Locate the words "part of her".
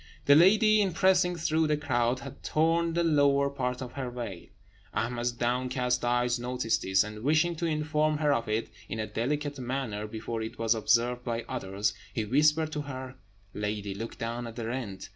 3.51-4.09